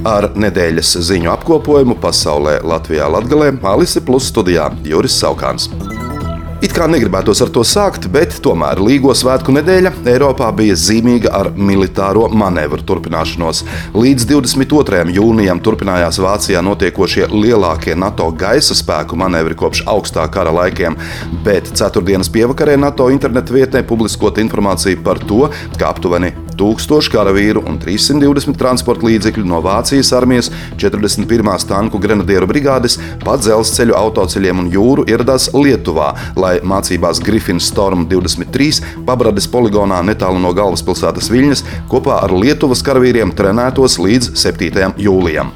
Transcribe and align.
Ar 0.00 0.30
nedēļas 0.32 0.94
ziņu 1.04 1.28
apkopojumu 1.34 1.98
pasaulē 2.00 2.62
Latvijā 2.64 3.04
Latgalē 3.12 3.50
Alise 3.68 4.00
Plus 4.00 4.30
studijā 4.32 4.70
Juris 4.86 5.18
Saukāns. 5.20 5.68
It 6.64 6.72
kā 6.76 6.86
negribētos 6.88 7.40
ar 7.44 7.50
to 7.52 7.60
sākt, 7.64 8.06
bet 8.12 8.38
tomēr 8.44 8.80
Līgo 8.80 9.12
svētku 9.16 9.52
nedēļa 9.56 9.92
Eiropā 10.08 10.48
bija 10.56 10.76
zīmīga 10.76 11.32
ar 11.36 11.50
militāro 11.56 12.26
manevru 12.32 12.80
turpināšanos. 12.88 13.62
Līdz 13.96 14.28
22. 14.28 15.06
jūnijam 15.16 15.60
turpinājās 15.64 16.20
Vācijā 16.20 16.60
notiekošie 16.64 17.28
lielākie 17.32 17.96
NATO 17.96 18.28
gaisa 18.32 18.76
spēku 18.76 19.20
manevri 19.20 19.56
kopš 19.56 19.86
augstā 19.88 20.24
kara 20.32 20.52
laikiem, 20.62 20.96
bet 21.44 21.72
ceturtdienas 21.76 22.32
pievakarē 22.32 22.76
NATO 22.80 23.08
interneta 23.12 23.56
vietnē 23.56 23.84
publiskot 23.88 24.40
informāciju 24.40 25.04
par 25.04 25.20
to, 25.24 25.46
ka 25.76 25.92
aptuveni 25.92 26.32
1000 26.60 27.08
karavīru 27.12 27.62
un 27.68 27.78
320 27.80 28.58
transporta 28.60 29.08
līdzekļu 29.08 29.46
no 29.48 29.62
Vācijas 29.64 30.12
armijas 30.16 30.50
41. 30.80 31.50
tanku 31.68 32.00
grenadieru 32.02 32.48
brigādes 32.50 32.98
pa 33.24 33.38
dzelzceļu, 33.40 33.96
autoceļiem 33.96 34.64
un 34.64 34.70
jūru 34.74 35.06
ieradās 35.08 35.50
Lietuvā, 35.56 36.12
lai 36.36 36.58
mācībās 36.60 37.22
Griffins 37.24 37.70
Storm 37.72 38.06
23 38.10 38.82
pabrades 39.08 39.48
poligonā 39.50 40.02
netālu 40.06 40.42
no 40.42 40.52
galvaspilsētas 40.56 41.30
Viļņas 41.32 41.64
kopā 41.90 42.20
ar 42.26 42.34
Lietuvas 42.36 42.84
karavīriem 42.86 43.34
trenētos 43.36 43.98
līdz 44.02 44.34
7. 44.40 44.92
jūlijam. 45.00 45.54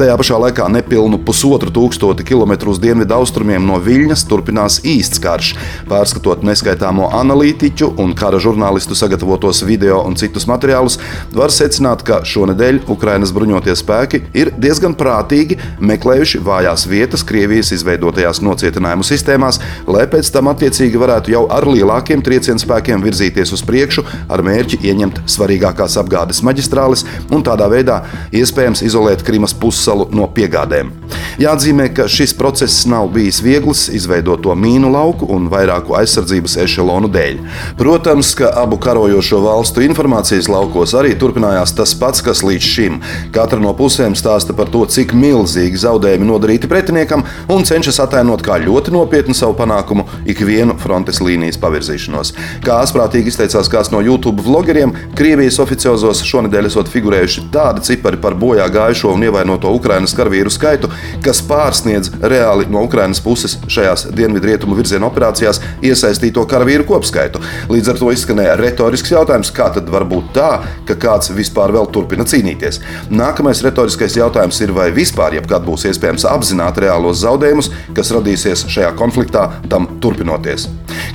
Tajā 0.00 0.14
pašā 0.16 0.36
laikā 0.40 0.64
nepilnu 0.72 1.18
pusotru 1.28 1.68
tūkstoti 1.76 2.24
kilometru 2.24 2.70
uz 2.72 2.78
dienvidu 2.80 3.12
austrumiem 3.18 3.66
no 3.68 3.74
Viļņas 3.84 4.22
turpinās 4.30 4.78
īsts 4.88 5.20
karš. 5.20 5.50
Pārskatot 5.90 6.40
neskaitāmo 6.48 7.10
analītiķu 7.18 7.90
un 8.00 8.14
kara 8.16 8.38
žurnālistu 8.40 8.96
sagatavotos 8.96 9.60
video 9.68 9.98
un 10.08 10.16
citus 10.16 10.46
materiālus, 10.48 10.96
var 11.36 11.52
secināt, 11.52 12.00
ka 12.08 12.22
šonadēļ 12.24 12.78
Ukrainas 12.94 13.34
bruņotie 13.36 13.74
spēki 13.76 14.22
ir 14.40 14.52
diezgan 14.56 14.94
prātīgi 14.96 15.58
meklējuši 15.84 16.40
vājās 16.48 16.86
vietas 16.88 17.26
Krievijas 17.28 17.74
izveidotajās 17.76 18.40
nocietinājumu 18.40 19.04
sistēmās, 19.04 19.60
lai 19.84 20.08
pēc 20.08 20.32
tam 20.32 20.48
attiecīgi 20.54 21.04
varētu 21.04 21.36
jau 21.36 21.44
ar 21.52 21.68
lielākiem 21.68 22.24
triecienu 22.24 22.64
spēkiem 22.64 23.04
virzīties 23.04 23.52
uz 23.52 23.66
priekšu 23.68 24.08
ar 24.32 24.46
mērķi 24.48 24.80
ieņemt 24.80 25.20
svarīgākās 25.36 26.00
apgādes 26.00 26.40
maģistrāles 26.48 27.04
un 27.28 27.44
tādā 27.44 27.68
veidā 27.68 28.00
iespējams 28.32 28.86
izolēt 28.88 29.28
Krimas 29.28 29.52
pussalu 29.90 30.08
no 30.14 30.28
piegādēm. 30.30 30.92
Jāatzīmē, 31.40 31.88
ka 31.94 32.06
šis 32.10 32.34
process 32.36 32.84
nav 32.86 33.08
bijis 33.14 33.40
viegls 33.42 33.88
izveidoto 33.88 34.52
mīnu 34.54 34.90
lauku 34.92 35.26
un 35.32 35.48
vairāku 35.50 35.94
aizsardzības 35.96 36.56
ešelonu 36.64 37.08
dēļ. 37.08 37.38
Protams, 37.78 38.34
ka 38.36 38.50
abu 38.60 38.76
karojošo 38.82 39.40
valstu 39.40 39.82
informācijas 39.86 40.50
laukos 40.52 40.92
arī 40.98 41.14
turpinājās 41.18 41.72
tas 41.76 41.94
pats, 41.96 42.20
kas 42.22 42.42
līdz 42.44 42.66
šim. 42.66 42.98
Katra 43.32 43.60
no 43.62 43.72
pusēm 43.78 44.14
stāsta 44.18 44.54
par 44.56 44.68
to, 44.70 44.84
cik 44.84 45.14
milzīgi 45.16 45.80
zaudējumi 45.80 46.28
nodarīti 46.28 46.68
pretiniekam 46.70 47.24
un 47.48 47.64
cenšas 47.64 48.02
attēlot 48.04 48.44
kā 48.44 48.60
ļoti 48.60 48.94
nopietnu 48.94 49.36
savu 49.36 49.56
panākumu 49.58 50.06
ikvienu 50.28 50.76
frontes 50.82 51.22
līnijas 51.24 51.58
pavirzīšanos. 51.62 52.34
Kā 52.66 52.82
asprātīgi 52.84 53.32
izteicās 53.32 53.72
kāds 53.72 53.92
no 53.94 54.04
YouTube 54.04 54.44
vlogeriem, 54.44 54.92
Krievijas 55.16 55.60
oficiozos 55.62 56.22
šonadēļ 56.28 56.68
esot 56.68 56.92
figurējuši 56.92 57.48
tādi 57.54 57.86
cipari 57.88 58.20
par 58.20 58.36
bojā 58.38 58.68
gājušo 58.72 59.14
un 59.16 59.24
ievainoto 59.30 59.69
Ukrainas 59.74 60.14
karavīru 60.16 60.52
skaitu, 60.52 60.90
kas 61.24 61.42
pārsniedz 61.46 62.12
reāli 62.20 62.68
no 62.70 62.84
Ukrainas 62.86 63.22
puses 63.24 63.56
šajās 63.70 64.08
dienvidrietumu 64.16 64.76
virziena 64.78 65.08
operācijās 65.10 65.60
iesaistīto 65.86 66.44
karavīru 66.50 66.86
kopskaitu. 66.88 67.42
Līdz 67.70 67.92
ar 67.92 68.00
to 68.00 68.10
izskanēja 68.14 68.56
retorisks 68.60 69.12
jautājums, 69.14 69.52
kā 69.54 69.70
tad 69.74 69.90
var 69.92 70.06
būt 70.08 70.32
tā, 70.36 70.50
ka 70.88 70.96
kāds 71.00 71.32
vispār 71.36 71.74
vēl 71.74 71.90
turpina 71.94 72.26
cīnīties. 72.28 72.80
Nākamais 73.10 73.62
retoriskais 73.66 74.16
jautājums 74.18 74.60
ir, 74.64 74.74
vai 74.76 74.90
vispār 74.94 75.38
jebkad 75.38 75.66
būs 75.66 75.86
iespējams 75.90 76.26
apzināt 76.30 76.80
reālos 76.82 77.22
zaudējumus, 77.24 77.70
kas 77.96 78.12
radīsies 78.16 78.66
šajā 78.70 78.94
konfliktā, 78.98 79.46
tam 79.70 79.88
turpinoties. 80.02 80.68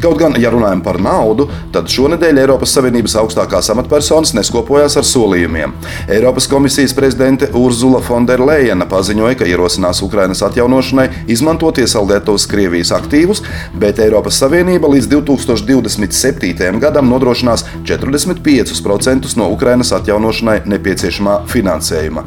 Kaut 0.03 0.19
gan, 0.19 0.35
ja 0.39 0.51
runājam 0.53 0.81
par 0.85 0.99
naudu, 1.01 1.47
tad 1.73 1.89
šonadēļ 1.91 2.41
Eiropas 2.43 2.73
Savienības 2.75 3.16
augstākās 3.22 3.69
amatpersonas 3.73 4.33
neskopojās 4.37 4.97
ar 4.99 5.07
solījumiem. 5.07 5.73
Eiropas 6.11 6.47
komisijas 6.51 6.93
prezidente 6.97 7.49
Urzula 7.55 8.01
Fonderleina 8.45 8.85
paziņoja, 8.85 9.35
ka 9.39 9.45
ierosinās 9.50 10.03
Ukrainas 10.06 10.44
atjaunošanai 10.45 11.07
izmantot 11.33 11.79
iesaldētos 11.81 12.44
Krievijas 12.51 12.91
aktīvus, 12.94 13.41
bet 13.73 13.97
Eiropas 14.03 14.38
Savienība 14.38 14.85
līdz 14.91 15.07
2027. 15.09 16.78
gadam 16.84 17.09
nodrošinās 17.09 17.66
45% 17.89 19.31
no 19.39 19.47
Ukrainas 19.50 19.89
atjaunošanai 19.97 20.59
nepieciešamā 20.69 21.39
finansējuma. 21.50 22.25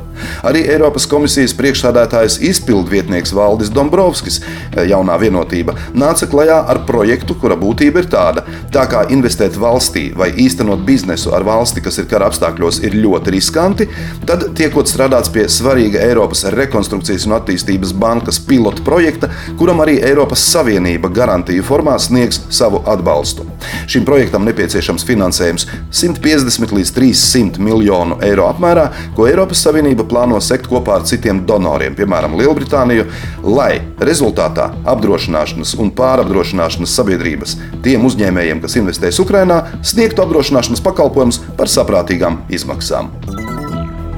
Arī 0.49 0.65
Eiropas 0.73 1.07
komisijas 1.07 1.55
priekšstādātājs 1.55 2.41
izpildvietnieks 2.51 3.35
Valdis 3.39 3.71
Dombrovskis, 3.71 4.41
jaunā 4.75 5.21
vienotība, 5.23 5.77
nāca 5.95 6.27
klajā 6.27 6.59
ar 6.67 6.83
projektu, 6.91 7.39
kura 7.39 7.55
būtība 7.55 8.03
ir 8.03 8.11
tāda, 8.11 8.43
tā 8.75 8.89
kā 8.91 9.05
investēt 9.15 9.55
valstī 9.55 10.09
vai 10.19 10.33
īstenot 10.35 10.83
biznesu 10.83 11.31
ar 11.37 11.47
valsti, 11.47 11.87
kas 11.87 12.03
ir 12.03 12.11
kara 12.11 12.33
apstākļos, 12.33 12.83
ir 12.83 12.99
ļoti 13.07 13.39
riskanti, 13.39 13.91
tad 14.27 14.51
tiekot 14.59 14.91
strādāts 14.91 15.31
pie 15.31 15.47
svarīga 15.53 16.08
Eiropas 16.09 16.45
rekonstrukcijas 16.55 17.27
un 17.29 17.37
attīstības 17.37 17.93
bankas 17.99 18.41
pilota 18.49 18.83
projekta, 18.87 19.31
kuram 19.61 19.83
arī 19.85 19.99
Eiropas 20.09 20.43
Savienība 20.53 21.11
garantiju 21.13 21.65
formā 21.67 21.99
sniegs 22.01 22.41
savu 22.55 22.81
atbalstu. 22.89 23.47
Šim 23.91 24.07
projektam 24.09 24.47
nepieciešams 24.49 25.05
finansējums 25.09 25.67
150 25.93 26.75
līdz 26.79 26.93
300 26.97 27.63
miljonu 27.63 28.19
eiro 28.25 28.49
apmērā, 28.49 28.89
ko 29.17 29.29
Eiropas 29.29 29.63
Savienība 29.67 30.07
plāno 30.09 30.41
sekt 30.45 30.69
kopā 30.71 30.99
ar 30.99 31.07
citiem 31.09 31.45
donoriem, 31.49 31.97
piemēram, 31.99 32.37
Lielbritāniju, 32.39 33.09
lai 33.45 33.81
rezultātā 34.01 34.71
apdrošināšanas 34.89 35.75
un 35.83 35.93
pārapdrošināšanas 35.99 36.95
sabiedrības 37.01 37.59
tiem 37.85 38.07
uzņēmējiem, 38.09 38.63
kas 38.65 38.79
investēs 38.81 39.21
Ukrajinā, 39.23 39.63
sniegtu 39.83 40.25
apdrošināšanas 40.25 40.85
pakalpojumus 40.85 41.43
par 41.59 41.71
saprātīgām 41.73 42.43
izmaksām. 42.53 43.13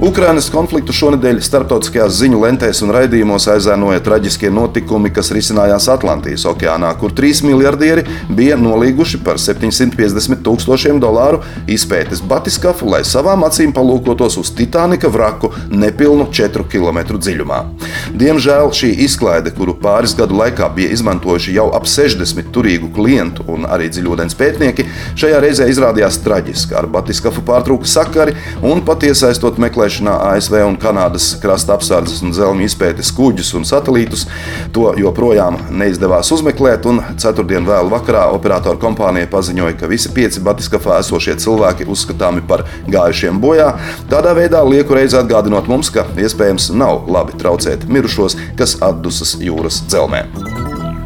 Ukrainas 0.01 0.47
konfliktu 0.49 0.95
šonadēļ 0.97 1.43
starptautiskajās 1.45 2.15
ziņu 2.23 2.39
lentēs 2.41 2.79
un 2.81 2.89
raidījumos 2.89 3.45
aizēnoja 3.53 4.01
traģiskie 4.01 4.49
notikumi, 4.49 5.11
kas 5.13 5.27
risinājās 5.29 5.85
Atlantijas 5.93 6.41
okeānā, 6.49 6.89
kur 6.97 7.13
trīs 7.13 7.43
miljardieri 7.45 8.07
bija 8.33 8.57
nolīguši 8.57 9.19
par 9.21 9.37
750 9.37 10.41
tūkstošiem 10.41 10.97
dolāru 11.03 11.43
izpētes 11.69 12.23
batiskafu, 12.25 12.87
lai 12.89 13.03
savām 13.05 13.45
acīm 13.45 13.75
palūkotos 13.77 14.39
uz 14.41 14.49
Titanika 14.57 15.11
vraku 15.13 15.51
nepilnu 15.69 16.25
4 16.33 16.65
km 16.73 17.19
dziļumā. 17.21 17.61
Diemžēl 18.17 18.73
šī 18.73 18.89
izklaide, 19.05 19.53
kuru 19.53 19.77
pāris 19.85 20.17
gadu 20.17 20.41
laikā 20.41 20.71
bija 20.73 20.97
izmantojuši 20.97 21.55
jau 21.59 21.67
ap 21.77 21.85
60 21.85 22.49
turīgu 22.57 22.89
klientu 22.97 23.45
un 23.53 23.69
arī 23.69 23.91
dziļūdens 23.93 24.39
pētnieki, 24.41 24.89
šajā 25.13 25.45
reizē 25.45 25.69
izrādījās 25.69 26.17
traģiska. 26.25 26.79
Ar 26.81 26.89
batiskafu 26.89 27.45
pārtrūka 27.45 27.93
sakari 27.93 28.33
un 28.65 28.81
pat 28.81 29.05
iesaistot 29.05 29.61
meklēšanu 29.61 29.90
meklēšanā 29.91 30.13
ASV 30.31 30.55
un 30.65 30.77
Kanādas 30.79 31.35
krasta 31.41 31.75
apsardzes 31.75 32.21
un 32.23 32.31
zelņu 32.33 32.63
izpētes 32.63 33.11
kuģus 33.11 33.53
un 33.57 33.65
satelītus. 33.65 34.27
To 34.73 34.93
joprojām 34.95 35.57
neizdevās 35.69 36.31
uzmeklēt, 36.31 36.85
un 36.85 37.01
ceturtdien 37.17 37.65
vēl 37.65 37.89
vakarā 37.91 38.31
operatora 38.31 38.79
kompānija 38.79 39.27
paziņoja, 39.27 39.77
ka 39.79 39.89
visi 39.91 40.11
pieci 40.13 40.41
batiskafā 40.41 40.99
esošie 41.01 41.35
cilvēki 41.41 41.89
uzskatāmi 41.91 42.45
par 42.47 42.65
gājušiem 42.87 43.41
bojā. 43.41 43.73
Tādā 44.09 44.33
veidā 44.37 44.63
lieku 44.63 44.95
reizi 44.95 45.19
atgādinot 45.19 45.67
mums, 45.67 45.91
ka 45.91 46.05
iespējams 46.15 46.71
nav 46.73 47.07
labi 47.11 47.35
traucēt 47.35 47.87
mirušos, 47.89 48.37
kas 48.57 48.79
atdusas 48.81 49.37
jūras 49.41 49.83
dzelmē. 49.87 50.50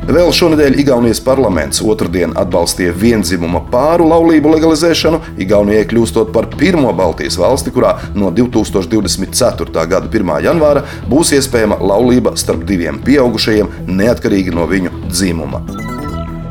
Vēl 0.06 0.28
šonadēļ 0.38 0.76
Igaunijas 0.84 1.18
parlaments 1.26 1.80
otrdien 1.82 2.36
atbalstīja 2.38 2.92
vienzimuma 2.94 3.64
pāru 3.72 4.06
laulību 4.12 4.52
legalizēšanu, 4.54 5.18
Igaunijai 5.42 5.88
kļūstot 5.90 6.30
par 6.36 6.46
pirmo 6.54 6.92
Baltijas 6.94 7.40
valsti, 7.42 7.74
kurā 7.74 7.96
no 8.14 8.30
2024. 8.30 9.74
gada 9.74 10.06
1. 10.06 10.36
janvāra 10.46 10.86
būs 11.10 11.34
iespējama 11.40 11.82
laulība 11.82 12.36
starp 12.38 12.68
diviem 12.70 13.02
pieaugušajiem, 13.02 13.74
neatkarīgi 13.90 14.54
no 14.54 14.70
viņu 14.70 14.94
dzimuma. 15.10 15.66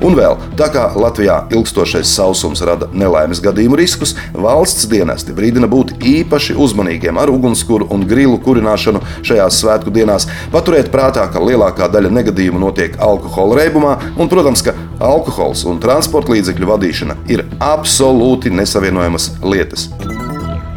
Un 0.04 0.12
vēl, 0.18 0.34
tā 0.58 0.66
kā 0.68 0.82
Latvijā 1.00 1.38
ilgstošais 1.54 2.10
sausums 2.12 2.60
rada 2.66 2.90
nelaimes 2.92 3.40
gadījumu 3.40 3.78
riskus, 3.80 4.12
valsts 4.36 4.84
dienesti 4.90 5.32
brīdina 5.32 5.64
būt 5.70 5.94
īpaši 6.04 6.56
uzmanīgiem 6.60 7.16
ar 7.20 7.32
ugunskura 7.32 7.88
un 7.94 8.04
grilu 8.10 8.36
kurināšanu 8.44 9.00
šajās 9.24 9.62
svētku 9.62 9.94
dienās. 9.94 10.28
Paturiet 10.52 10.90
prātā, 10.92 11.24
ka 11.32 11.40
lielākā 11.40 11.88
daļa 11.88 12.12
negadījumu 12.18 12.60
notiek 12.66 12.98
alkohola 13.00 13.62
reibumā, 13.62 13.96
un, 14.18 14.28
protams, 14.28 14.66
ka 14.66 14.76
alkohols 15.00 15.64
un 15.70 15.80
transporta 15.80 16.36
līdzekļu 16.36 16.68
vadīšana 16.74 17.16
ir 17.32 17.46
absolūti 17.64 18.52
nesavienojamas 18.52 19.30
lietas. 19.40 19.88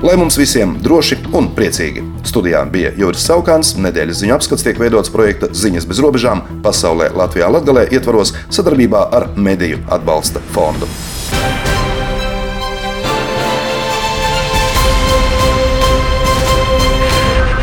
Lai 0.08 0.16
mums 0.16 0.40
visiem 0.40 0.78
droši 0.80 1.20
un 1.36 1.52
priecīgi. 1.58 2.17
Studijā 2.28 2.66
bija 2.68 2.92
Juris 3.00 3.24
Saukāns, 3.24 3.76
nedēļas 3.80 4.20
ziņu 4.20 4.36
apskats 4.36 4.66
tiek 4.66 4.80
veidots 4.82 5.12
projekta 5.14 5.48
Ziņas 5.56 5.88
bez 5.88 6.02
robežām 6.04 6.44
pasaulē 6.66 7.08
Latvijā 7.16 7.48
Latgalē 7.54 7.88
ietvaros 7.88 8.34
sadarbībā 8.52 9.08
ar 9.16 9.30
Mediju 9.36 9.80
atbalsta 9.88 10.44
fondu. 10.52 10.90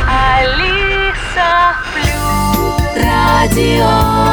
Алиса 0.09 1.53
Плюс 1.93 3.05
Радио 3.05 4.24